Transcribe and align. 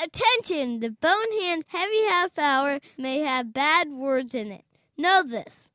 Attention! 0.00 0.78
The 0.78 0.90
Bonehand 0.90 1.64
Heavy 1.66 2.04
Half 2.04 2.38
Hour 2.38 2.78
may 2.96 3.18
have 3.18 3.52
bad 3.52 3.90
words 3.90 4.32
in 4.32 4.52
it. 4.52 4.62
Know 4.96 5.24
this. 5.24 5.70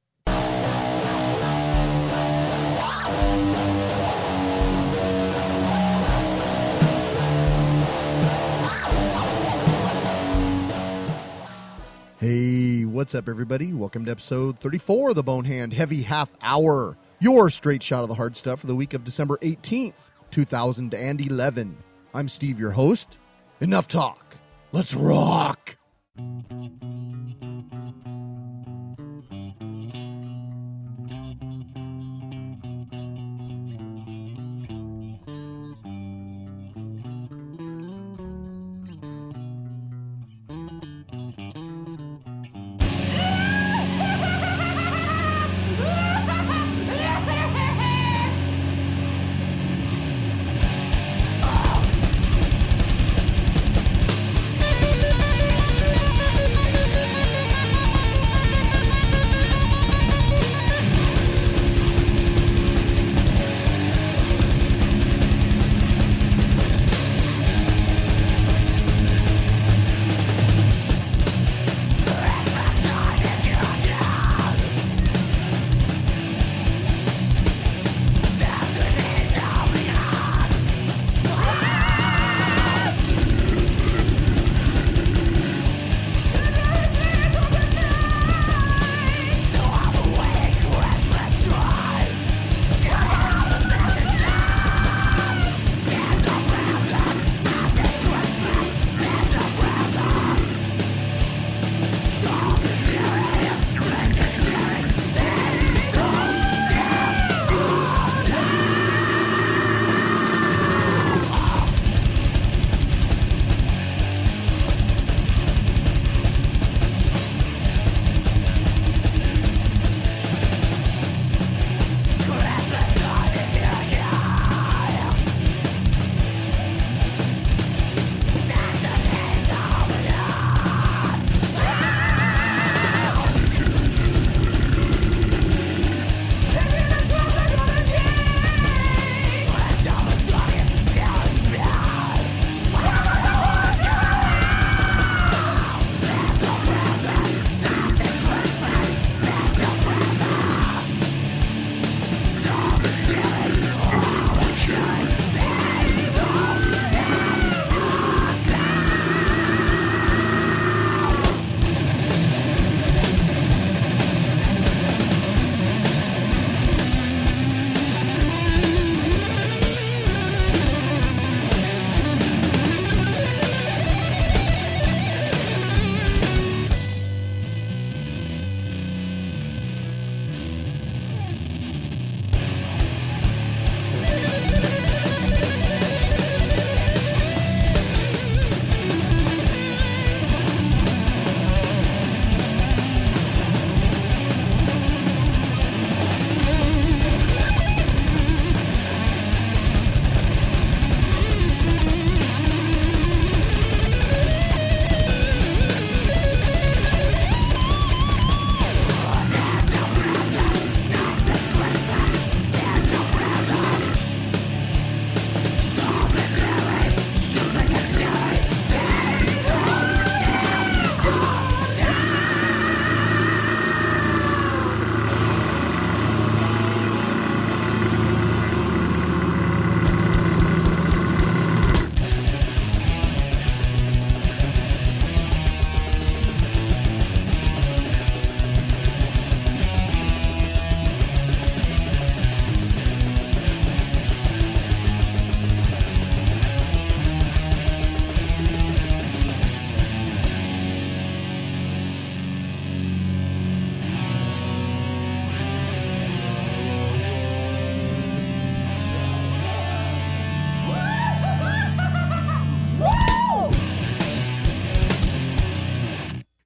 Hey, 12.17 12.85
what's 12.85 13.13
up, 13.13 13.27
everybody? 13.27 13.73
Welcome 13.73 14.05
to 14.05 14.11
episode 14.11 14.57
34 14.57 15.09
of 15.09 15.15
the 15.15 15.23
Bonehand 15.23 15.73
Heavy 15.73 16.03
Half 16.03 16.31
Hour, 16.41 16.97
your 17.19 17.49
straight 17.49 17.83
shot 17.83 18.03
of 18.03 18.07
the 18.07 18.15
hard 18.15 18.37
stuff 18.37 18.61
for 18.61 18.67
the 18.67 18.75
week 18.75 18.93
of 18.93 19.03
December 19.03 19.37
18th, 19.41 20.11
2011. 20.31 21.77
I'm 22.13 22.29
Steve, 22.29 22.57
your 22.57 22.71
host. 22.71 23.17
Enough 23.63 23.87
talk. 23.87 24.35
Let's 24.73 24.93
rock. 24.93 25.77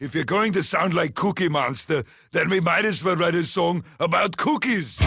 If 0.07 0.15
you're 0.15 0.24
going 0.24 0.54
to 0.54 0.63
sound 0.63 0.94
like 0.94 1.15
Cookie 1.15 1.50
Monster, 1.50 2.06
then 2.31 2.50
we 2.50 2.62
might 2.62 2.86
as 2.86 3.04
well 3.04 3.18
write 3.18 3.36
a 3.36 3.44
song 3.44 3.83
about 4.00 4.38
cookies. 4.38 4.98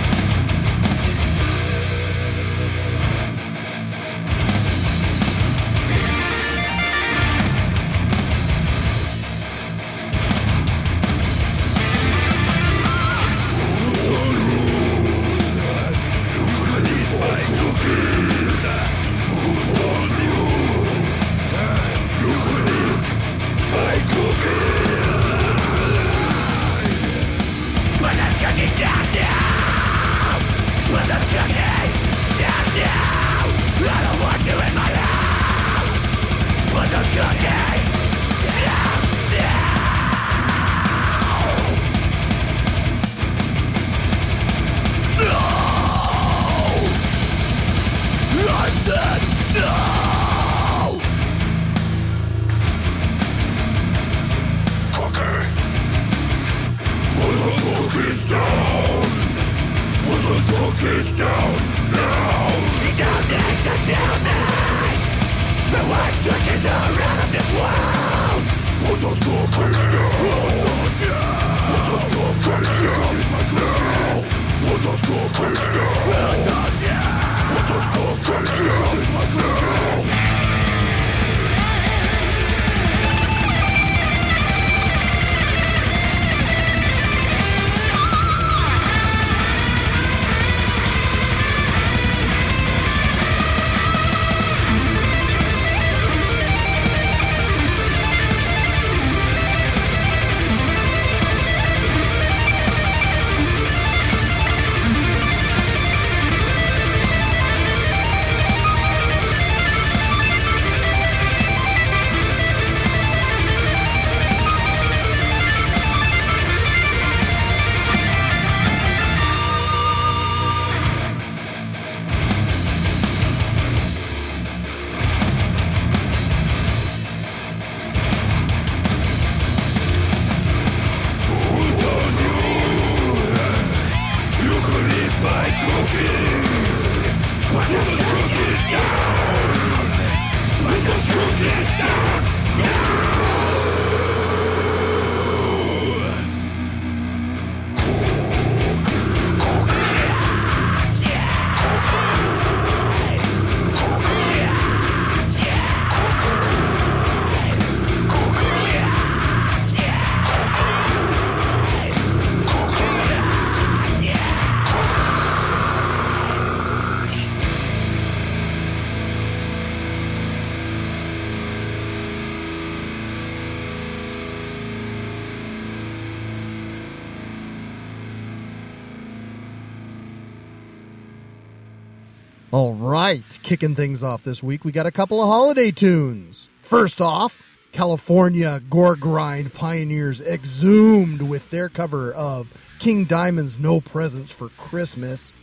Kicking 183.50 183.74
things 183.74 184.04
off 184.04 184.22
this 184.22 184.44
week, 184.44 184.64
we 184.64 184.70
got 184.70 184.86
a 184.86 184.92
couple 184.92 185.20
of 185.20 185.26
holiday 185.26 185.72
tunes. 185.72 186.48
First 186.62 187.00
off, 187.00 187.42
California 187.72 188.62
gore 188.70 188.94
grind 188.94 189.52
pioneers 189.52 190.20
exhumed 190.20 191.20
with 191.20 191.50
their 191.50 191.68
cover 191.68 192.12
of 192.12 192.56
King 192.78 193.06
Diamond's 193.06 193.58
No 193.58 193.80
Presents 193.80 194.30
for 194.30 194.50
Christmas 194.50 195.34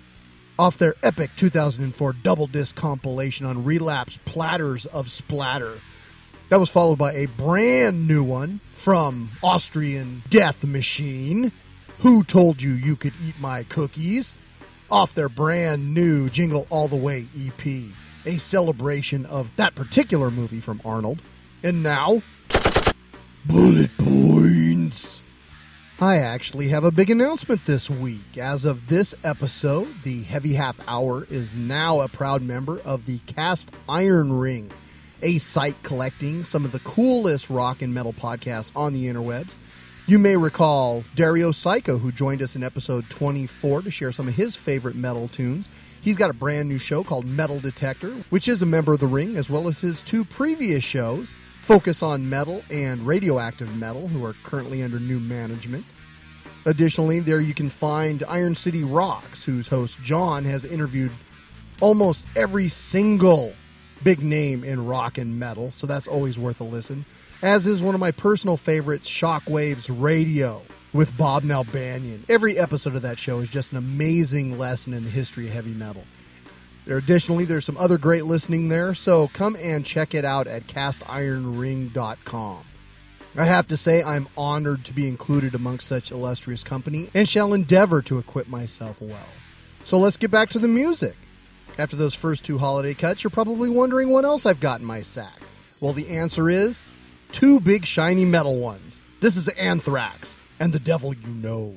off 0.58 0.78
their 0.78 0.96
epic 1.04 1.32
2004 1.36 2.14
double 2.14 2.48
disc 2.48 2.78
compilation 2.78 3.46
on 3.46 3.66
Relapse 3.66 4.20
Platters 4.24 4.86
of 4.86 5.12
Splatter. 5.12 5.74
That 6.48 6.62
was 6.62 6.70
followed 6.70 6.98
by 6.98 7.12
a 7.12 7.26
brand 7.26 8.08
new 8.08 8.24
one 8.24 8.62
from 8.74 9.32
Austrian 9.44 10.24
Death 10.30 10.64
Machine. 10.64 11.52
Who 12.00 12.24
told 12.24 12.62
you 12.62 12.72
you 12.72 12.96
could 12.96 13.16
eat 13.28 13.38
my 13.42 13.64
cookies? 13.64 14.34
Off 14.90 15.14
their 15.14 15.28
brand 15.28 15.94
new 15.94 16.30
Jingle 16.30 16.66
All 16.70 16.88
the 16.88 16.96
Way 16.96 17.28
EP, 17.38 17.66
a 18.26 18.38
celebration 18.38 19.26
of 19.26 19.54
that 19.58 19.76
particular 19.76 20.32
movie 20.32 20.62
from 20.62 20.82
Arnold. 20.86 21.22
And 21.62 21.84
now, 21.84 22.22
bullet 23.46 23.92
points. 23.98 25.22
I 26.00 26.18
actually 26.18 26.70
have 26.70 26.84
a 26.84 26.92
big 26.92 27.10
announcement 27.10 27.66
this 27.66 27.90
week. 27.90 28.38
As 28.38 28.64
of 28.64 28.88
this 28.88 29.14
episode, 29.24 29.88
the 30.04 30.24
Heavy 30.24 30.54
Half 30.54 30.80
Hour 30.88 31.26
is 31.30 31.54
now 31.54 32.00
a 32.00 32.08
proud 32.08 32.42
member 32.42 32.80
of 32.82 33.06
the 33.08 33.18
Cast 33.26 33.70
Iron 33.90 34.32
Ring, 34.32 34.72
a 35.22 35.38
site 35.40 35.82
collecting 35.84 36.44
some 36.44 36.64
of 36.64 36.72
the 36.72 36.80
coolest 36.80 37.50
rock 37.50 37.82
and 37.82 37.94
metal 37.94 38.14
podcasts 38.14 38.72
on 38.76 38.94
the 38.94 39.08
interwebs. 39.08 39.56
You 40.10 40.18
may 40.18 40.38
recall 40.38 41.04
Dario 41.16 41.52
Psycho, 41.52 41.98
who 41.98 42.14
joined 42.14 42.42
us 42.42 42.56
in 42.56 42.64
episode 42.64 43.10
24 43.10 43.82
to 43.82 43.92
share 43.92 44.14
some 44.14 44.30
of 44.30 44.36
his 44.36 44.56
favorite 44.56 44.96
metal 44.96 45.28
tunes. 45.28 45.68
He's 46.02 46.16
got 46.16 46.30
a 46.30 46.34
brand 46.34 46.70
new 46.70 46.78
show 46.78 47.04
called 47.04 47.26
Metal 47.26 47.60
Detector, 47.60 48.12
which 48.30 48.48
is 48.48 48.62
a 48.62 48.66
member 48.66 48.94
of 48.94 49.02
the 49.02 49.06
ring, 49.06 49.36
as 49.36 49.50
well 49.50 49.68
as 49.68 49.82
his 49.82 50.00
two 50.00 50.24
previous 50.24 50.82
shows, 50.82 51.36
Focus 51.62 52.02
on 52.02 52.30
Metal 52.30 52.64
and 52.72 53.06
Radioactive 53.06 53.76
Metal, 53.76 54.08
who 54.08 54.24
are 54.24 54.32
currently 54.46 54.82
under 54.82 54.98
new 54.98 55.20
management. 55.20 55.84
Additionally, 56.66 57.20
there 57.20 57.42
you 57.42 57.54
can 57.54 57.70
find 57.70 58.24
Iron 58.30 58.56
City 58.56 58.86
Rocks, 58.86 59.44
whose 59.44 59.68
host 59.68 59.98
John 60.06 60.46
has 60.46 60.64
interviewed 60.64 61.12
almost 61.82 62.24
every 62.34 62.70
single 62.70 63.52
big 64.06 64.24
name 64.24 64.64
in 64.64 64.86
rock 64.86 65.18
and 65.18 65.38
metal, 65.38 65.74
so 65.74 65.86
that's 65.86 66.08
always 66.08 66.40
worth 66.40 66.62
a 66.62 66.64
listen. 66.64 67.04
As 67.44 67.68
is 67.68 67.84
one 67.84 67.94
of 67.94 68.02
my 68.02 68.10
personal 68.10 68.58
favorites, 68.58 69.08
Shockwaves 69.08 69.96
Radio 69.96 70.64
with 70.92 71.16
Bob 71.16 71.44
Nalbandian. 71.44 72.28
Every 72.28 72.58
episode 72.58 72.96
of 72.96 73.04
that 73.04 73.20
show 73.20 73.38
is 73.40 73.50
just 73.50 73.72
an 73.72 73.78
amazing 73.78 74.58
lesson 74.58 74.92
in 74.92 75.04
the 75.04 75.12
history 75.12 75.46
of 75.48 75.54
heavy 75.54 75.74
metal. 75.74 76.04
There 76.88 76.98
additionally, 76.98 77.46
there's 77.46 77.66
some 77.66 77.78
other 77.78 78.00
great 78.00 78.26
listening 78.26 78.70
there, 78.70 78.96
so 78.96 79.28
come 79.28 79.56
and 79.58 79.86
check 79.86 80.16
it 80.16 80.26
out 80.26 80.48
at 80.48 80.66
castironring.com. 80.66 82.64
I 83.36 83.46
have 83.46 83.68
to 83.68 83.78
say, 83.78 84.02
I'm 84.02 84.28
honored 84.36 84.84
to 84.86 84.94
be 84.94 85.08
included 85.08 85.54
amongst 85.54 85.86
such 85.86 86.10
illustrious 86.10 86.64
company 86.64 87.12
and 87.14 87.30
shall 87.30 87.54
endeavor 87.54 88.02
to 88.04 88.18
equip 88.18 88.48
myself 88.48 89.00
well. 89.00 89.28
So 89.86 90.00
let's 90.00 90.18
get 90.18 90.32
back 90.32 90.50
to 90.52 90.60
the 90.60 90.68
music. 90.68 91.16
After 91.78 91.96
those 91.96 92.16
first 92.16 92.44
two 92.44 92.58
holiday 92.58 92.96
cuts, 92.96 93.24
you're 93.24 93.30
probably 93.30 93.70
wondering 93.70 94.10
what 94.10 94.26
else 94.26 94.48
I've 94.48 94.60
got 94.60 94.80
in 94.80 94.88
my 94.88 95.04
sack. 95.04 95.40
Well, 95.80 95.94
the 95.94 96.10
answer 96.10 96.50
is 96.50 96.84
two 97.32 97.60
big 97.60 97.86
shiny 97.86 98.26
metal 98.26 98.60
ones. 98.60 99.02
This 99.20 99.38
is 99.38 99.48
Anthrax 99.50 100.36
and 100.60 100.74
The 100.74 100.80
Devil 100.80 101.14
You 101.14 101.28
Know. 101.30 101.76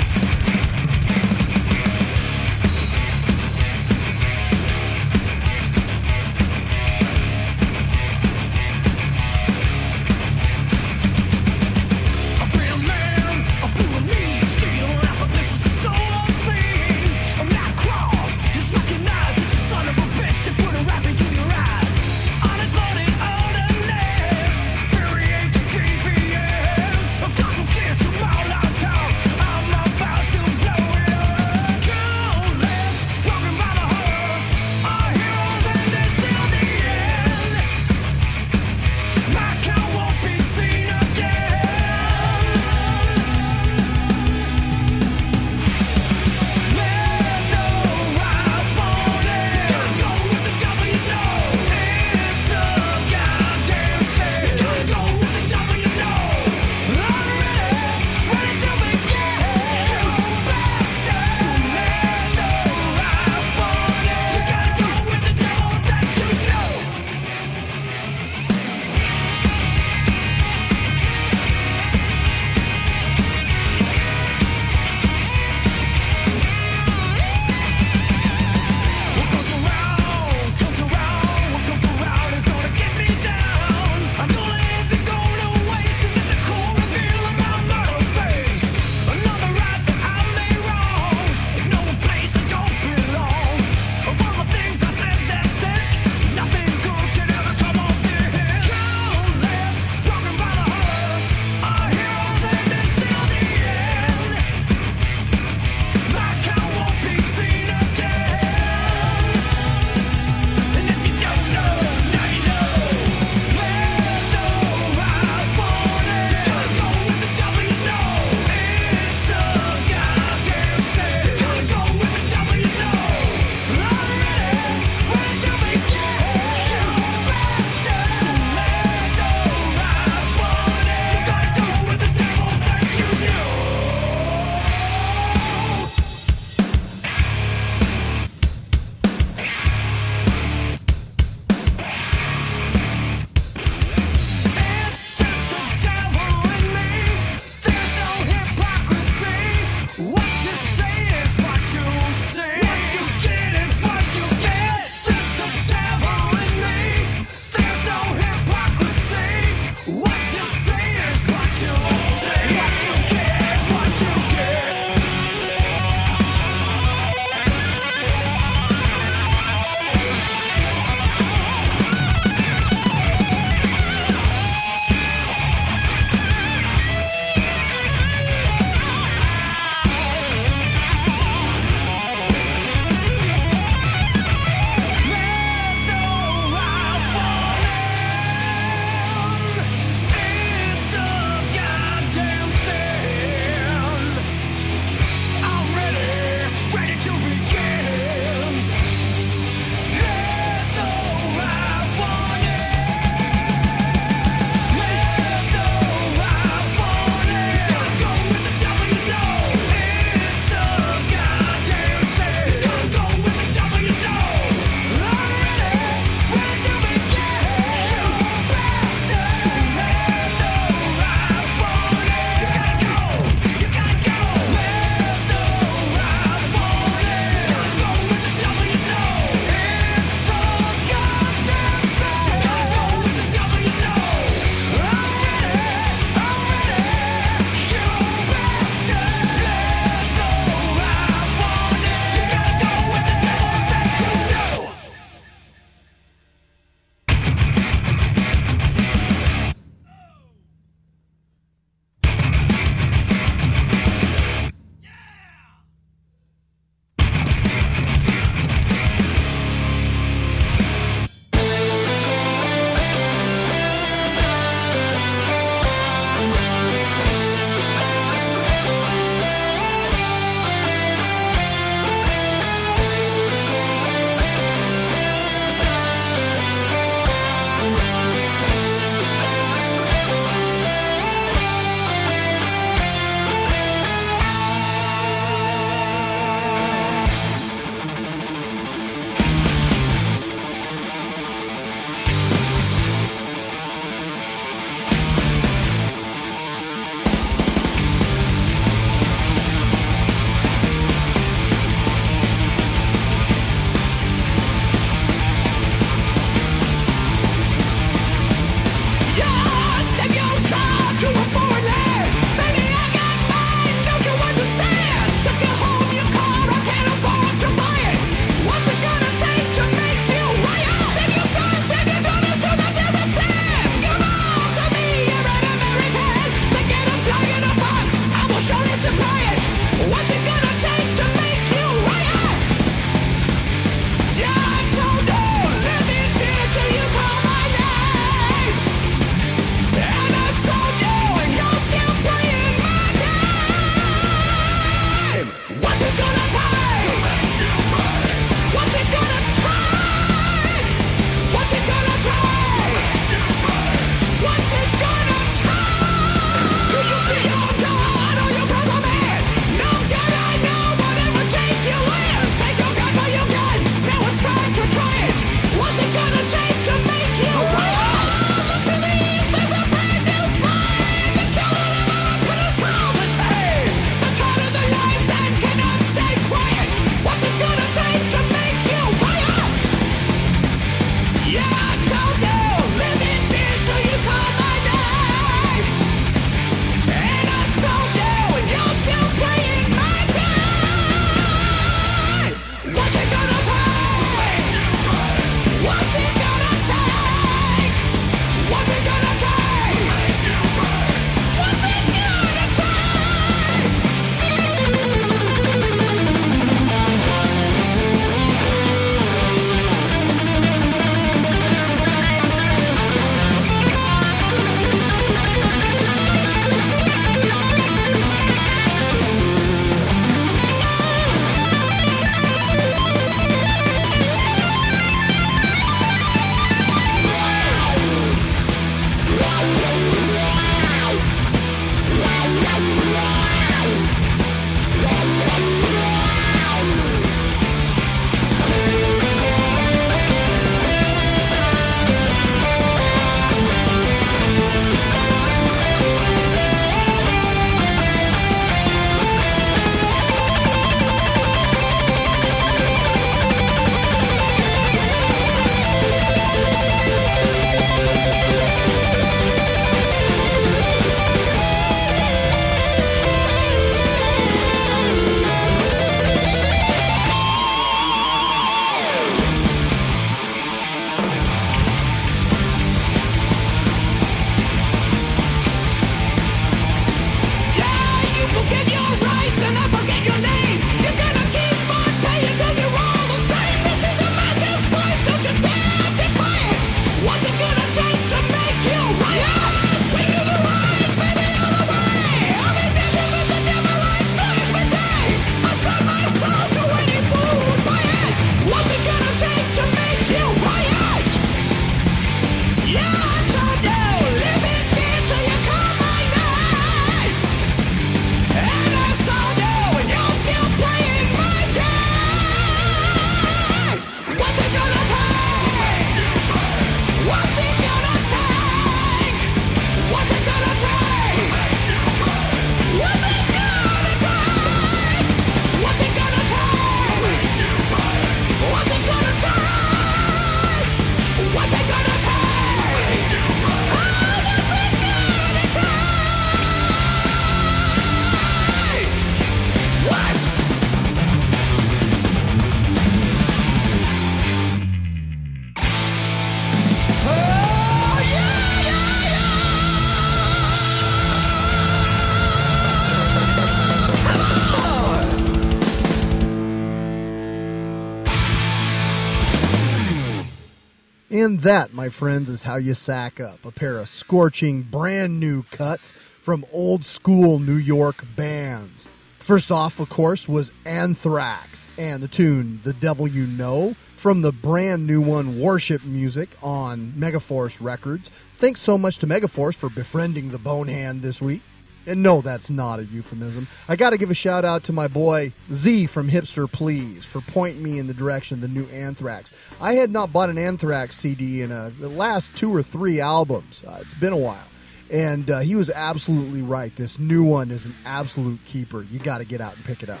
That, 561.38 561.72
my 561.72 561.88
friends, 561.88 562.28
is 562.28 562.42
how 562.42 562.56
you 562.56 562.74
sack 562.74 563.20
up 563.20 563.44
a 563.44 563.52
pair 563.52 563.78
of 563.78 563.88
scorching, 563.88 564.62
brand 564.62 565.20
new 565.20 565.44
cuts 565.44 565.94
from 566.20 566.44
old 566.52 566.84
school 566.84 567.38
New 567.38 567.54
York 567.54 568.04
bands. 568.16 568.88
First 569.20 569.52
off, 569.52 569.78
of 569.78 569.88
course, 569.88 570.28
was 570.28 570.50
Anthrax 570.64 571.68
and 571.78 572.02
the 572.02 572.08
tune 572.08 572.60
The 572.64 572.72
Devil 572.72 573.06
You 573.06 573.24
Know 573.24 573.76
from 573.96 574.22
the 574.22 574.32
brand 574.32 574.84
new 574.84 575.00
one 575.00 575.38
Worship 575.38 575.84
Music 575.84 576.30
on 576.42 576.94
Megaforce 576.98 577.58
Records. 577.60 578.10
Thanks 578.36 578.60
so 578.60 578.76
much 578.76 578.98
to 578.98 579.06
Megaforce 579.06 579.54
for 579.54 579.70
befriending 579.70 580.30
the 580.30 580.38
Bonehand 580.38 581.02
this 581.02 581.22
week. 581.22 581.42
And 581.88 582.02
no, 582.02 582.20
that's 582.20 582.50
not 582.50 582.80
a 582.80 582.84
euphemism. 582.84 583.48
I 583.66 583.74
got 583.74 583.90
to 583.90 583.96
give 583.96 584.10
a 584.10 584.14
shout 584.14 584.44
out 584.44 584.62
to 584.64 584.72
my 584.72 584.88
boy 584.88 585.32
Z 585.50 585.86
from 585.86 586.10
Hipster 586.10 586.50
Please 586.50 587.02
for 587.06 587.22
pointing 587.22 587.62
me 587.62 587.78
in 587.78 587.86
the 587.86 587.94
direction 587.94 588.34
of 588.34 588.40
the 588.42 588.48
new 588.48 588.66
Anthrax. 588.66 589.32
I 589.58 589.74
had 589.74 589.90
not 589.90 590.12
bought 590.12 590.28
an 590.28 590.36
Anthrax 590.36 590.96
CD 590.96 591.40
in 591.40 591.50
a, 591.50 591.70
the 591.70 591.88
last 591.88 592.36
two 592.36 592.54
or 592.54 592.62
three 592.62 593.00
albums. 593.00 593.64
Uh, 593.66 593.78
it's 593.80 593.94
been 593.94 594.12
a 594.12 594.18
while. 594.18 594.46
And 594.90 595.30
uh, 595.30 595.38
he 595.40 595.54
was 595.54 595.70
absolutely 595.70 596.42
right. 596.42 596.74
This 596.76 596.98
new 596.98 597.24
one 597.24 597.50
is 597.50 597.64
an 597.64 597.74
absolute 597.86 598.44
keeper. 598.44 598.82
You 598.82 598.98
got 598.98 599.18
to 599.18 599.24
get 599.24 599.40
out 599.40 599.56
and 599.56 599.64
pick 599.64 599.82
it 599.82 599.88
up. 599.88 600.00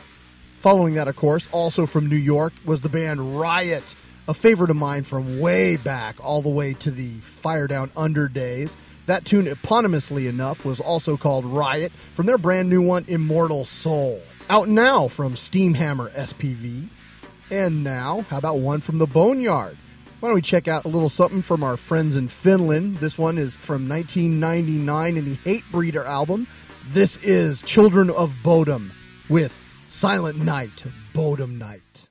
Following 0.60 0.94
that, 0.94 1.08
of 1.08 1.16
course, 1.16 1.48
also 1.52 1.86
from 1.86 2.08
New 2.08 2.16
York, 2.16 2.52
was 2.66 2.82
the 2.82 2.88
band 2.90 3.38
Riot, 3.40 3.94
a 4.26 4.34
favorite 4.34 4.70
of 4.70 4.76
mine 4.76 5.04
from 5.04 5.40
way 5.40 5.76
back, 5.76 6.16
all 6.22 6.42
the 6.42 6.48
way 6.50 6.74
to 6.74 6.90
the 6.90 7.18
Fire 7.20 7.66
Down 7.66 7.90
Under 7.96 8.28
days. 8.28 8.76
That 9.08 9.24
tune, 9.24 9.46
eponymously 9.46 10.28
enough, 10.28 10.66
was 10.66 10.80
also 10.80 11.16
called 11.16 11.46
Riot 11.46 11.92
from 12.12 12.26
their 12.26 12.36
brand 12.36 12.68
new 12.68 12.82
one, 12.82 13.06
Immortal 13.08 13.64
Soul. 13.64 14.20
Out 14.50 14.68
now 14.68 15.08
from 15.08 15.32
Steamhammer 15.32 16.10
SPV. 16.10 16.88
And 17.50 17.82
now, 17.82 18.26
how 18.28 18.36
about 18.36 18.58
one 18.58 18.82
from 18.82 18.98
the 18.98 19.06
Boneyard? 19.06 19.78
Why 20.20 20.28
don't 20.28 20.34
we 20.34 20.42
check 20.42 20.68
out 20.68 20.84
a 20.84 20.88
little 20.88 21.08
something 21.08 21.40
from 21.40 21.62
our 21.62 21.78
friends 21.78 22.16
in 22.16 22.28
Finland? 22.28 22.98
This 22.98 23.16
one 23.16 23.38
is 23.38 23.56
from 23.56 23.88
1999 23.88 25.16
in 25.16 25.24
the 25.24 25.36
Hatebreeder 25.36 26.04
album. 26.04 26.46
This 26.88 27.16
is 27.22 27.62
Children 27.62 28.10
of 28.10 28.34
Bodom 28.42 28.90
with 29.30 29.58
Silent 29.86 30.44
Night, 30.44 30.84
Bodom 31.14 31.56
Night. 31.56 32.10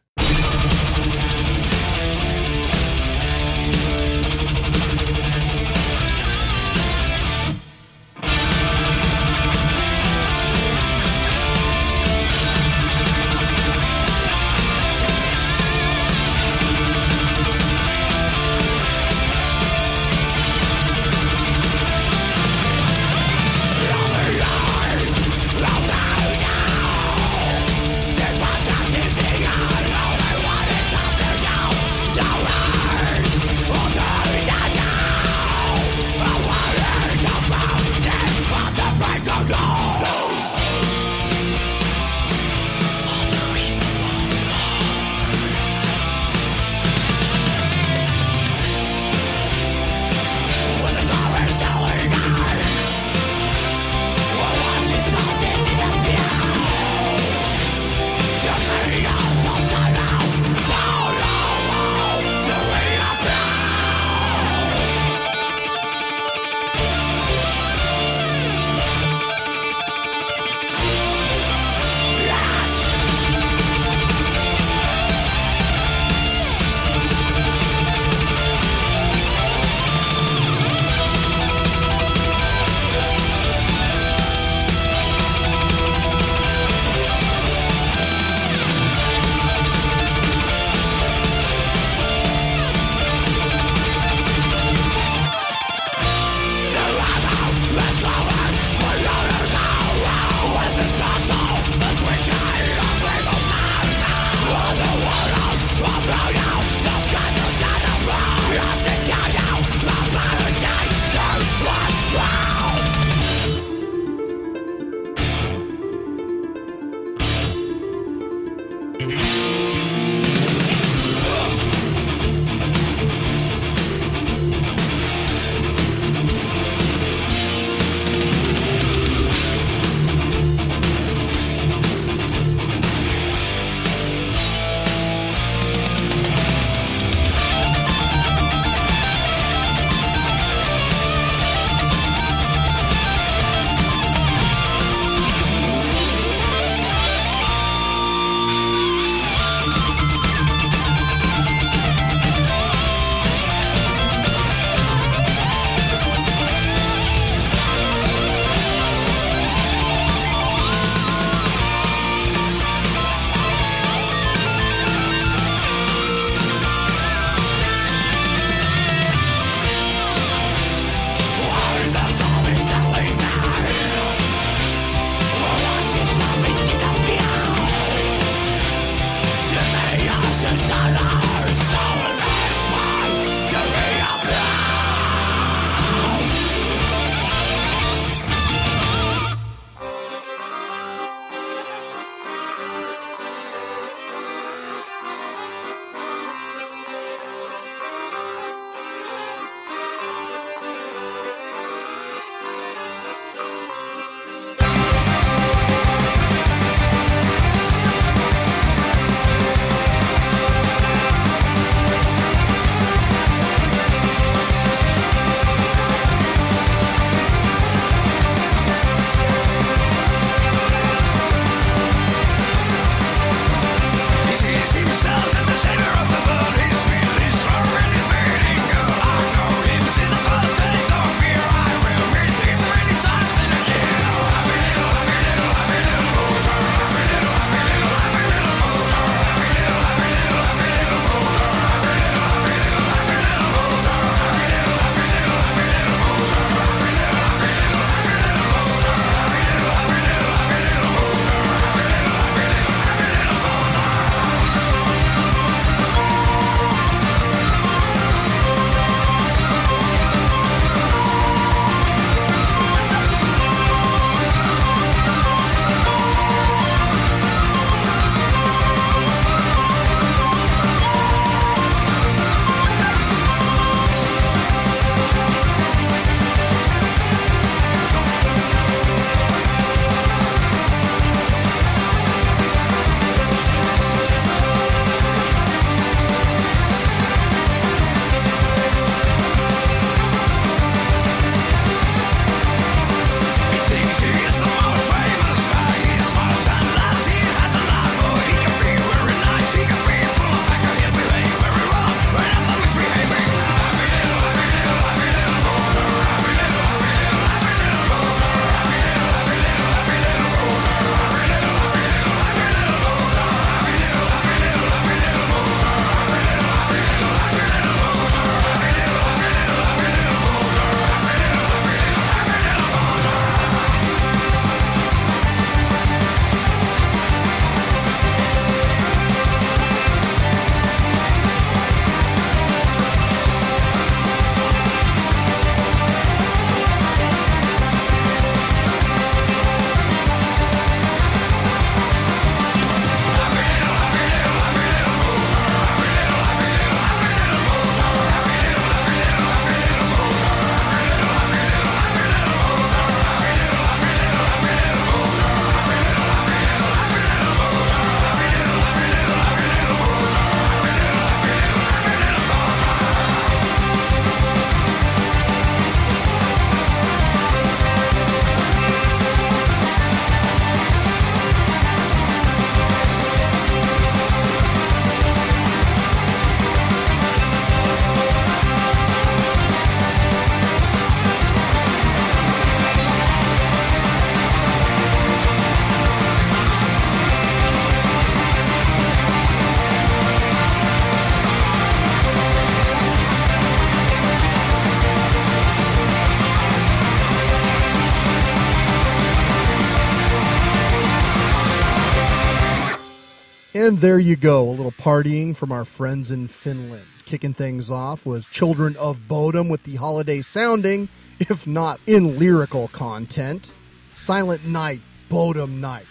And 403.57 403.79
there 403.79 403.97
you 403.97 404.15
go, 404.15 404.47
a 404.47 404.51
little 404.51 404.71
partying 404.71 405.35
from 405.35 405.51
our 405.51 405.65
friends 405.65 406.11
in 406.11 406.27
Finland. 406.27 406.85
Kicking 407.07 407.33
things 407.33 407.71
off 407.71 408.05
was 408.05 408.27
Children 408.27 408.75
of 408.75 409.07
Bodom 409.07 409.49
with 409.49 409.63
the 409.63 409.77
holiday 409.77 410.21
sounding, 410.21 410.89
if 411.19 411.47
not 411.47 411.79
in 411.87 412.19
lyrical 412.19 412.67
content, 412.67 413.51
Silent 413.95 414.45
Night, 414.45 414.81
Bodom 415.09 415.59
Night. 415.59 415.87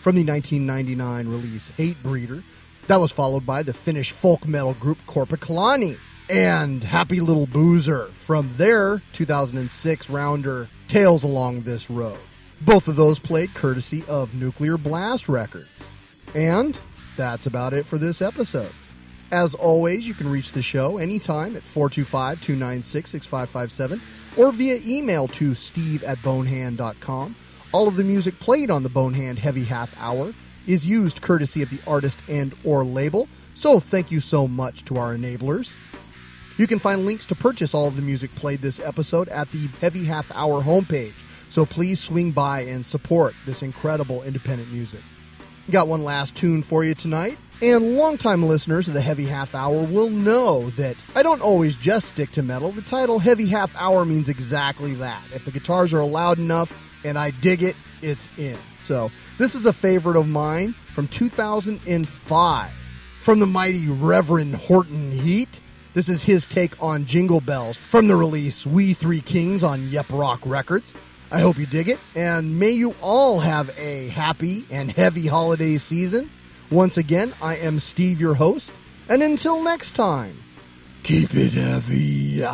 From 0.00 0.14
the 0.14 0.24
1999 0.24 1.26
release 1.26 1.72
Hatebreeder, 1.76 2.44
that 2.86 3.00
was 3.00 3.10
followed 3.10 3.44
by 3.44 3.64
the 3.64 3.72
Finnish 3.72 4.12
folk 4.12 4.46
metal 4.46 4.74
group 4.74 4.98
Korpiklaani 5.08 5.96
and 6.28 6.84
Happy 6.84 7.18
Little 7.18 7.46
Boozer 7.46 8.06
from 8.24 8.48
their 8.56 9.02
2006 9.14 10.08
rounder 10.08 10.68
Tales 10.86 11.24
Along 11.24 11.62
This 11.62 11.90
Road. 11.90 12.20
Both 12.60 12.86
of 12.86 12.94
those 12.94 13.18
played 13.18 13.52
courtesy 13.54 14.04
of 14.06 14.32
Nuclear 14.32 14.78
Blast 14.78 15.28
Records. 15.28 15.66
And 16.36 16.78
that's 17.20 17.44
about 17.44 17.74
it 17.74 17.84
for 17.84 17.98
this 17.98 18.22
episode. 18.22 18.72
As 19.30 19.54
always, 19.54 20.08
you 20.08 20.14
can 20.14 20.30
reach 20.30 20.52
the 20.52 20.62
show 20.62 20.96
anytime 20.96 21.54
at 21.54 21.62
425 21.62 22.40
296 22.40 23.10
6557 23.10 24.00
or 24.38 24.50
via 24.52 24.80
email 24.86 25.28
to 25.28 25.54
steve 25.54 26.02
at 26.02 26.20
bonehand.com. 26.22 27.36
All 27.72 27.86
of 27.86 27.96
the 27.96 28.04
music 28.04 28.38
played 28.40 28.70
on 28.70 28.82
the 28.82 28.88
Bonehand 28.88 29.38
Heavy 29.38 29.64
Half 29.64 29.94
Hour 30.00 30.32
is 30.66 30.86
used 30.86 31.20
courtesy 31.20 31.60
of 31.60 31.68
the 31.68 31.78
artist 31.86 32.18
and 32.26 32.54
or 32.64 32.84
label, 32.84 33.28
so 33.54 33.78
thank 33.80 34.10
you 34.10 34.18
so 34.18 34.48
much 34.48 34.86
to 34.86 34.96
our 34.96 35.14
enablers. 35.14 35.74
You 36.56 36.66
can 36.66 36.78
find 36.78 37.04
links 37.04 37.26
to 37.26 37.34
purchase 37.34 37.74
all 37.74 37.86
of 37.86 37.96
the 37.96 38.02
music 38.02 38.34
played 38.34 38.62
this 38.62 38.80
episode 38.80 39.28
at 39.28 39.52
the 39.52 39.66
Heavy 39.82 40.04
Half 40.04 40.34
Hour 40.34 40.62
homepage, 40.62 41.12
so 41.50 41.66
please 41.66 42.00
swing 42.00 42.30
by 42.30 42.60
and 42.62 42.84
support 42.84 43.34
this 43.44 43.62
incredible 43.62 44.22
independent 44.22 44.72
music. 44.72 45.00
Got 45.70 45.88
one 45.88 46.04
last 46.04 46.34
tune 46.36 46.62
for 46.62 46.84
you 46.84 46.94
tonight. 46.94 47.38
And 47.62 47.96
longtime 47.96 48.42
listeners 48.46 48.88
of 48.88 48.94
the 48.94 49.02
Heavy 49.02 49.26
Half 49.26 49.54
Hour 49.54 49.82
will 49.84 50.08
know 50.08 50.70
that 50.70 50.96
I 51.14 51.22
don't 51.22 51.42
always 51.42 51.76
just 51.76 52.08
stick 52.08 52.32
to 52.32 52.42
metal. 52.42 52.72
The 52.72 52.80
title 52.82 53.18
Heavy 53.18 53.46
Half 53.46 53.76
Hour 53.76 54.06
means 54.06 54.30
exactly 54.30 54.94
that. 54.94 55.22
If 55.34 55.44
the 55.44 55.50
guitars 55.50 55.92
are 55.92 56.02
loud 56.02 56.38
enough 56.38 56.72
and 57.04 57.18
I 57.18 57.30
dig 57.30 57.62
it, 57.62 57.76
it's 58.00 58.28
in. 58.38 58.56
So, 58.82 59.10
this 59.36 59.54
is 59.54 59.66
a 59.66 59.72
favorite 59.72 60.16
of 60.16 60.26
mine 60.26 60.72
from 60.72 61.06
2005 61.08 62.70
from 63.22 63.38
the 63.38 63.46
mighty 63.46 63.88
Reverend 63.88 64.54
Horton 64.54 65.12
Heat. 65.12 65.60
This 65.92 66.08
is 66.08 66.22
his 66.22 66.46
take 66.46 66.82
on 66.82 67.04
Jingle 67.04 67.40
Bells 67.42 67.76
from 67.76 68.08
the 68.08 68.16
release 68.16 68.64
We 68.64 68.94
Three 68.94 69.20
Kings 69.20 69.62
on 69.62 69.88
Yep 69.88 70.06
Rock 70.10 70.40
Records. 70.46 70.94
I 71.32 71.40
hope 71.40 71.58
you 71.58 71.66
dig 71.66 71.88
it, 71.88 71.98
and 72.14 72.58
may 72.58 72.70
you 72.70 72.94
all 73.00 73.40
have 73.40 73.70
a 73.78 74.08
happy 74.08 74.64
and 74.70 74.90
heavy 74.90 75.26
holiday 75.26 75.78
season. 75.78 76.30
Once 76.70 76.96
again, 76.96 77.32
I 77.40 77.56
am 77.56 77.80
Steve, 77.80 78.20
your 78.20 78.34
host, 78.34 78.72
and 79.08 79.22
until 79.22 79.62
next 79.62 79.92
time, 79.92 80.36
keep 81.02 81.34
it 81.34 81.52
heavy. 81.52 82.44